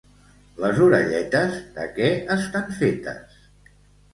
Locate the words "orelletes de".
0.85-1.85